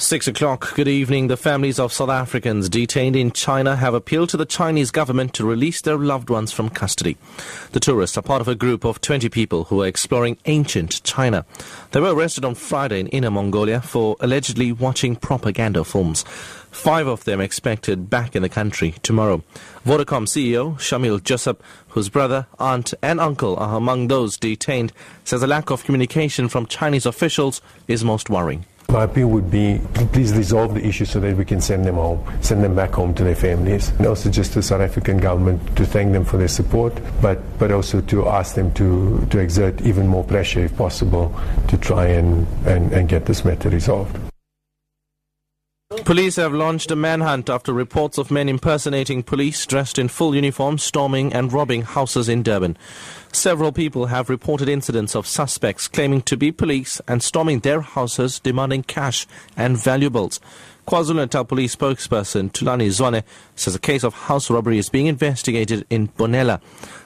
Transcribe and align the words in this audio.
Six 0.00 0.26
o'clock. 0.26 0.74
Good 0.74 0.88
evening. 0.88 1.28
The 1.28 1.36
families 1.36 1.78
of 1.78 1.92
South 1.92 2.08
Africans 2.08 2.70
detained 2.70 3.16
in 3.16 3.32
China 3.32 3.76
have 3.76 3.92
appealed 3.92 4.30
to 4.30 4.38
the 4.38 4.46
Chinese 4.46 4.90
government 4.90 5.34
to 5.34 5.44
release 5.44 5.82
their 5.82 5.98
loved 5.98 6.30
ones 6.30 6.52
from 6.52 6.70
custody. 6.70 7.18
The 7.72 7.80
tourists 7.80 8.16
are 8.16 8.22
part 8.22 8.40
of 8.40 8.48
a 8.48 8.54
group 8.54 8.86
of 8.86 9.02
20 9.02 9.28
people 9.28 9.64
who 9.64 9.82
are 9.82 9.86
exploring 9.86 10.38
ancient 10.46 11.02
China. 11.04 11.44
They 11.90 12.00
were 12.00 12.14
arrested 12.14 12.46
on 12.46 12.54
Friday 12.54 12.98
in 12.98 13.08
Inner 13.08 13.30
Mongolia 13.30 13.82
for 13.82 14.16
allegedly 14.20 14.72
watching 14.72 15.16
propaganda 15.16 15.84
films. 15.84 16.22
Five 16.70 17.06
of 17.06 17.24
them 17.24 17.42
expected 17.42 18.08
back 18.08 18.34
in 18.34 18.40
the 18.40 18.48
country 18.48 18.94
tomorrow. 19.02 19.44
Vodacom 19.84 20.26
CEO 20.26 20.76
Shameel 20.78 21.22
Joseph, 21.22 21.58
whose 21.88 22.08
brother, 22.08 22.46
aunt, 22.58 22.94
and 23.02 23.20
uncle 23.20 23.54
are 23.56 23.76
among 23.76 24.08
those 24.08 24.38
detained, 24.38 24.94
says 25.24 25.42
a 25.42 25.46
lack 25.46 25.70
of 25.70 25.84
communication 25.84 26.48
from 26.48 26.64
Chinese 26.64 27.04
officials 27.04 27.60
is 27.86 28.02
most 28.02 28.30
worrying. 28.30 28.64
My 28.88 29.04
appeal 29.04 29.28
would 29.28 29.50
be 29.50 29.80
please 30.12 30.32
resolve 30.32 30.74
the 30.74 30.84
issue 30.84 31.04
so 31.04 31.20
that 31.20 31.36
we 31.36 31.44
can 31.44 31.60
send 31.60 31.84
them 31.84 31.94
home, 31.94 32.24
send 32.40 32.64
them 32.64 32.74
back 32.74 32.92
home 32.92 33.14
to 33.14 33.24
their 33.24 33.36
families. 33.36 33.90
And 33.98 34.06
also 34.06 34.30
just 34.30 34.52
to 34.52 34.58
the 34.58 34.62
South 34.62 34.80
African 34.80 35.18
government 35.18 35.76
to 35.76 35.86
thank 35.86 36.12
them 36.12 36.24
for 36.24 36.38
their 36.38 36.48
support, 36.48 36.98
but, 37.22 37.38
but 37.58 37.70
also 37.70 38.00
to 38.00 38.28
ask 38.28 38.56
them 38.56 38.72
to, 38.74 39.24
to 39.30 39.38
exert 39.38 39.80
even 39.82 40.08
more 40.08 40.24
pressure 40.24 40.60
if 40.60 40.76
possible 40.76 41.32
to 41.68 41.76
try 41.76 42.06
and, 42.06 42.46
and, 42.66 42.92
and 42.92 43.08
get 43.08 43.26
this 43.26 43.44
matter 43.44 43.70
resolved. 43.70 44.29
Police 46.10 46.34
have 46.34 46.52
launched 46.52 46.90
a 46.90 46.96
manhunt 46.96 47.48
after 47.48 47.72
reports 47.72 48.18
of 48.18 48.32
men 48.32 48.48
impersonating 48.48 49.22
police 49.22 49.64
dressed 49.64 49.96
in 49.96 50.08
full 50.08 50.34
uniform 50.34 50.76
storming 50.76 51.32
and 51.32 51.52
robbing 51.52 51.82
houses 51.82 52.28
in 52.28 52.42
Durban. 52.42 52.76
Several 53.30 53.70
people 53.70 54.06
have 54.06 54.28
reported 54.28 54.68
incidents 54.68 55.14
of 55.14 55.24
suspects 55.24 55.86
claiming 55.86 56.22
to 56.22 56.36
be 56.36 56.50
police 56.50 57.00
and 57.06 57.22
storming 57.22 57.60
their 57.60 57.80
houses 57.80 58.40
demanding 58.40 58.82
cash 58.82 59.24
and 59.56 59.78
valuables. 59.78 60.40
KwaZulu-Natal 60.86 61.44
police 61.44 61.76
spokesperson 61.76 62.50
Thulani 62.50 62.88
Zwane 62.88 63.22
says 63.54 63.74
a 63.74 63.78
case 63.78 64.02
of 64.02 64.14
house 64.14 64.50
robbery 64.50 64.78
is 64.78 64.88
being 64.88 65.06
investigated 65.06 65.86
in 65.90 66.08
Bonela. 66.08 66.60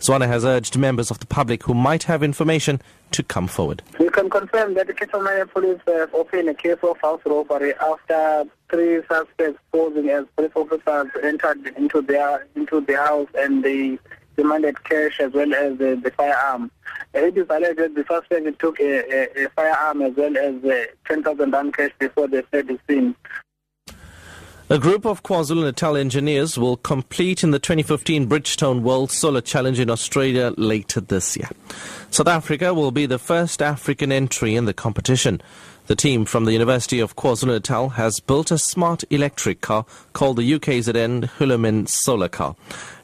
Zwane 0.00 0.26
has 0.26 0.44
urged 0.44 0.76
members 0.76 1.10
of 1.10 1.18
the 1.18 1.26
public 1.26 1.62
who 1.62 1.74
might 1.74 2.02
have 2.04 2.22
information 2.22 2.80
to 3.12 3.22
come 3.22 3.46
forward. 3.46 3.82
We 3.98 4.08
can 4.10 4.28
confirm 4.30 4.74
that 4.74 4.86
the 4.86 4.94
Kissamania 4.94 5.50
police 5.50 5.80
have 5.86 6.14
opened 6.14 6.48
a 6.48 6.54
case 6.54 6.78
of 6.82 6.98
house 7.00 7.20
robbery 7.24 7.74
after 7.74 8.44
three 8.70 9.00
suspects 9.08 9.58
posing 9.72 10.10
as 10.10 10.24
police 10.36 10.52
officers 10.54 11.10
entered 11.22 11.66
into 11.76 12.02
their 12.02 12.46
into 12.54 12.80
the 12.80 12.96
house 12.96 13.28
and 13.34 13.64
they 13.64 13.98
demanded 14.36 14.82
cash 14.84 15.20
as 15.20 15.32
well 15.32 15.52
as 15.54 15.72
uh, 15.74 15.96
the 16.02 16.12
firearm. 16.16 16.70
It 17.12 17.36
is 17.36 17.46
alleged 17.50 17.94
the 17.94 18.04
suspect 18.08 18.58
took 18.58 18.80
a, 18.80 19.42
a, 19.42 19.44
a 19.44 19.48
firearm 19.50 20.02
as 20.02 20.14
well 20.16 20.36
as 20.36 20.64
uh, 20.64 20.84
10,000 21.06 21.50
rand 21.50 21.76
cash 21.76 21.90
before 21.98 22.28
they 22.28 22.42
fled 22.42 22.68
the 22.68 22.78
scene. 22.88 23.14
A 24.72 24.78
group 24.78 25.04
of 25.04 25.24
KwaZulu-Natal 25.24 25.96
engineers 25.96 26.56
will 26.56 26.76
compete 26.76 27.42
in 27.42 27.50
the 27.50 27.58
2015 27.58 28.28
Bridgestone 28.28 28.82
World 28.82 29.10
Solar 29.10 29.40
Challenge 29.40 29.80
in 29.80 29.90
Australia 29.90 30.54
later 30.56 31.00
this 31.00 31.36
year. 31.36 31.48
South 32.12 32.28
Africa 32.28 32.72
will 32.72 32.92
be 32.92 33.04
the 33.04 33.18
first 33.18 33.62
African 33.62 34.12
entry 34.12 34.54
in 34.54 34.66
the 34.66 34.72
competition. 34.72 35.42
The 35.88 35.96
team 35.96 36.24
from 36.24 36.44
the 36.44 36.52
University 36.52 37.00
of 37.00 37.16
KwaZulu-Natal 37.16 37.88
has 37.88 38.20
built 38.20 38.52
a 38.52 38.58
smart 38.58 39.02
electric 39.10 39.60
car 39.60 39.86
called 40.12 40.36
the 40.36 40.52
UKZN 40.52 41.28
Hulamin 41.30 41.88
Solar 41.88 42.28
Car. 42.28 42.54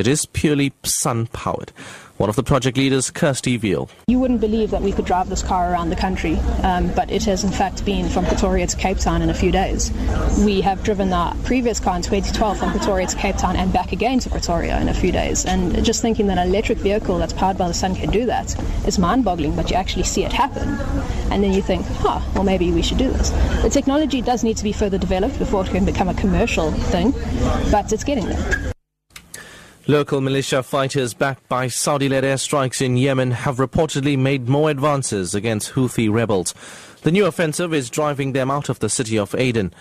It 0.00 0.06
is 0.06 0.24
purely 0.24 0.72
sun-powered. 0.82 1.72
One 2.16 2.30
of 2.30 2.36
the 2.36 2.42
project 2.42 2.78
leaders, 2.78 3.10
Kirsty 3.10 3.58
Veal. 3.58 3.90
You 4.06 4.18
wouldn't 4.18 4.40
believe 4.40 4.70
that 4.70 4.80
we 4.80 4.92
could 4.92 5.04
drive 5.04 5.28
this 5.28 5.42
car 5.42 5.70
around 5.70 5.90
the 5.90 5.96
country, 5.96 6.36
um, 6.62 6.90
but 6.94 7.10
it 7.10 7.24
has 7.24 7.44
in 7.44 7.50
fact 7.50 7.84
been 7.84 8.08
from 8.08 8.24
Pretoria 8.24 8.66
to 8.66 8.76
Cape 8.78 8.96
Town 8.96 9.20
in 9.20 9.28
a 9.28 9.34
few 9.34 9.50
days. 9.52 9.92
We 10.42 10.62
have 10.62 10.82
driven 10.84 11.12
our 11.12 11.34
previous 11.44 11.80
car 11.80 11.96
in 11.96 12.02
2012 12.02 12.58
from 12.58 12.70
Pretoria 12.70 13.08
to 13.08 13.16
Cape 13.16 13.36
Town 13.36 13.56
and 13.56 13.74
back 13.74 13.92
again 13.92 14.20
to 14.20 14.30
Pretoria 14.30 14.80
in 14.80 14.88
a 14.88 14.94
few 14.94 15.12
days. 15.12 15.44
And 15.44 15.84
just 15.84 16.00
thinking 16.00 16.28
that 16.28 16.38
an 16.38 16.48
electric 16.48 16.78
vehicle 16.78 17.18
that's 17.18 17.34
powered 17.34 17.58
by 17.58 17.68
the 17.68 17.74
sun 17.74 17.94
can 17.94 18.10
do 18.10 18.24
that 18.24 18.54
is 18.86 18.98
mind 18.98 19.24
boggling, 19.24 19.54
but 19.54 19.70
you 19.70 19.76
actually 19.76 20.04
see 20.04 20.24
it 20.24 20.32
happen. 20.32 20.78
And 21.30 21.44
then 21.44 21.52
you 21.52 21.60
think, 21.60 21.84
huh, 21.86 22.20
well, 22.34 22.44
maybe 22.44 22.72
we 22.72 22.80
should 22.80 22.98
do 22.98 23.10
this. 23.10 23.30
The 23.62 23.70
technology 23.70 24.22
does 24.22 24.44
need 24.44 24.56
to 24.56 24.64
be 24.64 24.72
further 24.72 24.96
developed 24.96 25.38
before 25.38 25.64
it 25.64 25.70
can 25.70 25.84
become 25.84 26.08
a 26.08 26.14
commercial 26.14 26.70
thing, 26.72 27.12
but 27.70 27.92
it's 27.92 28.04
getting 28.04 28.26
there. 28.26 28.59
Local 29.86 30.20
militia 30.20 30.62
fighters 30.62 31.14
backed 31.14 31.48
by 31.48 31.66
Saudi-led 31.66 32.22
airstrikes 32.22 32.82
in 32.82 32.98
Yemen 32.98 33.30
have 33.30 33.56
reportedly 33.56 34.16
made 34.16 34.48
more 34.48 34.70
advances 34.70 35.34
against 35.34 35.72
Houthi 35.72 36.12
rebels. 36.12 36.54
The 37.02 37.10
new 37.10 37.24
offensive 37.24 37.72
is 37.72 37.88
driving 37.88 38.32
them 38.32 38.50
out 38.50 38.68
of 38.68 38.78
the 38.80 38.90
city 38.90 39.18
of 39.18 39.34
Aden. 39.34 39.72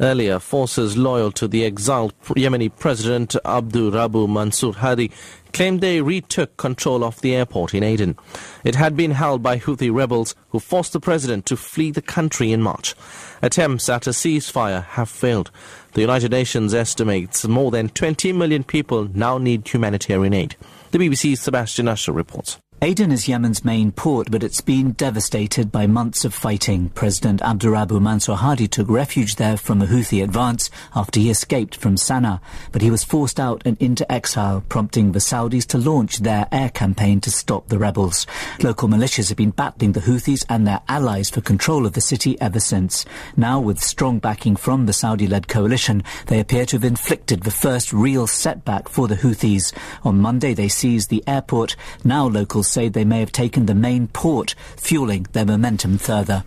Earlier, 0.00 0.40
forces 0.40 0.96
loyal 0.96 1.30
to 1.32 1.46
the 1.46 1.64
exiled 1.64 2.14
Yemeni 2.24 2.70
President 2.76 3.36
Abdu 3.44 3.92
Rabu 3.92 4.28
Mansur 4.28 4.72
Hadi 4.72 5.10
claimed 5.52 5.80
they 5.80 6.00
retook 6.00 6.56
control 6.56 7.04
of 7.04 7.20
the 7.20 7.34
airport 7.34 7.74
in 7.74 7.84
Aden. 7.84 8.16
It 8.64 8.74
had 8.74 8.96
been 8.96 9.12
held 9.12 9.40
by 9.40 9.58
Houthi 9.58 9.94
rebels 9.94 10.34
who 10.48 10.58
forced 10.58 10.92
the 10.92 11.00
president 11.00 11.46
to 11.46 11.56
flee 11.56 11.92
the 11.92 12.02
country 12.02 12.50
in 12.50 12.60
March. 12.60 12.96
Attempts 13.40 13.88
at 13.88 14.08
a 14.08 14.10
ceasefire 14.10 14.84
have 14.84 15.08
failed. 15.08 15.52
The 15.92 16.00
United 16.00 16.32
Nations 16.32 16.74
estimates 16.74 17.46
more 17.46 17.70
than 17.70 17.88
20 17.88 18.32
million 18.32 18.64
people 18.64 19.08
now 19.14 19.38
need 19.38 19.68
humanitarian 19.68 20.34
aid. 20.34 20.56
The 20.90 20.98
BBC's 20.98 21.40
Sebastian 21.40 21.86
Usher 21.86 22.12
reports. 22.12 22.58
Aden 22.84 23.12
is 23.12 23.26
Yemen's 23.26 23.64
main 23.64 23.92
port, 23.92 24.30
but 24.30 24.42
it's 24.42 24.60
been 24.60 24.92
devastated 24.92 25.72
by 25.72 25.86
months 25.86 26.26
of 26.26 26.34
fighting. 26.34 26.90
President 26.90 27.40
Abdurabu 27.40 27.98
Mansur 27.98 28.34
Hadi 28.34 28.68
took 28.68 28.90
refuge 28.90 29.36
there 29.36 29.56
from 29.56 29.80
a 29.80 29.86
Houthi 29.86 30.22
advance 30.22 30.68
after 30.94 31.18
he 31.18 31.30
escaped 31.30 31.76
from 31.76 31.96
Sana'a, 31.96 32.42
but 32.72 32.82
he 32.82 32.90
was 32.90 33.02
forced 33.02 33.40
out 33.40 33.62
and 33.64 33.80
into 33.80 34.04
exile, 34.12 34.62
prompting 34.68 35.12
the 35.12 35.18
Saudis 35.18 35.66
to 35.68 35.78
launch 35.78 36.18
their 36.18 36.46
air 36.52 36.68
campaign 36.68 37.22
to 37.22 37.30
stop 37.30 37.68
the 37.68 37.78
rebels. 37.78 38.26
Local 38.62 38.86
militias 38.86 39.30
have 39.30 39.38
been 39.38 39.52
battling 39.52 39.92
the 39.92 40.00
Houthis 40.00 40.44
and 40.50 40.66
their 40.66 40.82
allies 40.86 41.30
for 41.30 41.40
control 41.40 41.86
of 41.86 41.94
the 41.94 42.02
city 42.02 42.38
ever 42.38 42.60
since. 42.60 43.06
Now, 43.34 43.60
with 43.60 43.80
strong 43.80 44.18
backing 44.18 44.56
from 44.56 44.84
the 44.84 44.92
Saudi-led 44.92 45.48
coalition, 45.48 46.02
they 46.26 46.38
appear 46.38 46.66
to 46.66 46.76
have 46.76 46.84
inflicted 46.84 47.44
the 47.44 47.50
first 47.50 47.94
real 47.94 48.26
setback 48.26 48.90
for 48.90 49.08
the 49.08 49.16
Houthis. 49.16 49.72
On 50.02 50.20
Monday, 50.20 50.52
they 50.52 50.68
seized 50.68 51.08
the 51.08 51.24
airport. 51.26 51.76
Now, 52.04 52.26
locals 52.26 52.73
say 52.74 52.88
they 52.88 53.04
may 53.04 53.20
have 53.20 53.32
taken 53.32 53.66
the 53.66 53.74
main 53.74 54.08
port, 54.08 54.54
fueling 54.76 55.26
their 55.32 55.46
momentum 55.46 55.96
further. 55.96 56.44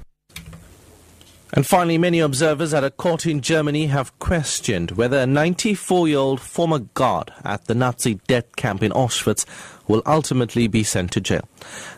And 1.53 1.65
finally, 1.65 1.97
many 1.97 2.19
observers 2.19 2.73
at 2.73 2.83
a 2.83 2.91
court 2.91 3.25
in 3.25 3.39
Germany 3.39 3.87
have 3.87 4.17
questioned 4.19 4.91
whether 4.91 5.21
a 5.21 5.25
94-year-old 5.25 6.41
former 6.41 6.79
guard 6.79 7.31
at 7.45 7.65
the 7.65 7.73
Nazi 7.73 8.15
death 8.27 8.53
camp 8.57 8.83
in 8.83 8.91
Auschwitz 8.91 9.45
will 9.87 10.03
ultimately 10.05 10.67
be 10.67 10.83
sent 10.83 11.11
to 11.13 11.21
jail. 11.21 11.47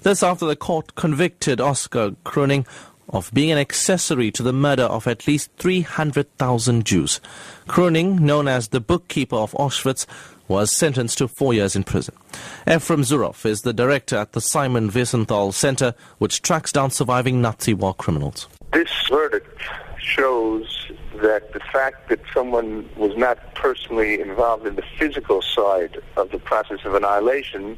This 0.03 0.22
after 0.22 0.45
the 0.45 0.56
court 0.56 0.94
convicted 0.94 1.59
Oskar 1.59 2.12
Gröning 2.23 2.68
of 3.09 3.31
being 3.34 3.50
an 3.50 3.57
accessory 3.57 4.29
to 4.31 4.44
the 4.44 4.53
murder 4.53 4.84
of 4.84 5.07
at 5.07 5.25
least 5.25 5.50
300,000 5.57 6.85
Jews. 6.85 7.19
Gröning, 7.68 8.19
known 8.19 8.47
as 8.47 8.68
the 8.68 8.79
bookkeeper 8.79 9.35
of 9.35 9.51
Auschwitz, 9.53 10.06
was 10.49 10.71
sentenced 10.71 11.19
to 11.19 11.27
four 11.29 11.53
years 11.53 11.77
in 11.77 11.85
prison. 11.85 12.13
Efraim 12.67 13.05
Zuroff 13.05 13.45
is 13.45 13.61
the 13.61 13.71
director 13.71 14.17
at 14.17 14.33
the 14.33 14.41
Simon 14.41 14.89
Wiesenthal 14.89 15.53
Center, 15.53 15.93
which 16.17 16.41
tracks 16.41 16.73
down 16.73 16.91
surviving 16.91 17.41
Nazi 17.41 17.73
war 17.73 17.93
criminals. 17.93 18.49
This 18.73 18.91
verdict 19.09 19.61
shows 20.01 20.91
that 21.21 21.53
the 21.53 21.59
fact 21.71 22.09
that 22.09 22.19
someone 22.33 22.89
was 22.97 23.15
not 23.15 23.55
personally 23.55 24.19
involved 24.19 24.65
in 24.65 24.75
the 24.75 24.83
physical 24.97 25.41
side 25.41 26.01
of 26.17 26.31
the 26.31 26.39
process 26.39 26.79
of 26.83 26.95
annihilation 26.95 27.77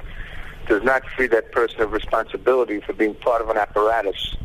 does 0.68 0.84
not 0.84 1.04
free 1.16 1.28
that 1.28 1.52
person 1.52 1.82
of 1.82 1.92
responsibility 1.92 2.80
for 2.80 2.94
being 2.94 3.16
part 3.16 3.42
of 3.42 3.50
an 3.50 3.58
apparatus 3.58 4.36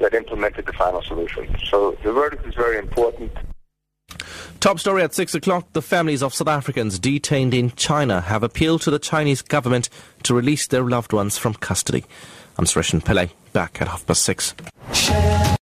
that 0.00 0.14
implemented 0.14 0.66
the 0.66 0.72
final 0.72 1.02
solution. 1.02 1.54
So 1.66 1.96
the 2.02 2.12
verdict 2.12 2.46
is 2.46 2.54
very 2.54 2.78
important. 2.78 3.32
Top 4.60 4.78
story 4.78 5.02
at 5.02 5.14
6 5.14 5.34
o'clock. 5.34 5.72
The 5.72 5.80
families 5.80 6.22
of 6.22 6.34
South 6.34 6.48
Africans 6.48 6.98
detained 6.98 7.54
in 7.54 7.70
China 7.72 8.20
have 8.20 8.42
appealed 8.42 8.82
to 8.82 8.90
the 8.90 8.98
Chinese 8.98 9.40
government 9.40 9.88
to 10.24 10.34
release 10.34 10.66
their 10.66 10.82
loved 10.82 11.14
ones 11.14 11.38
from 11.38 11.54
custody. 11.54 12.04
I'm 12.58 12.66
Sureshan 12.66 13.02
Pillay, 13.02 13.30
back 13.54 13.80
at 13.80 13.88
half 13.88 14.04
past 14.06 14.22
6. 14.22 15.50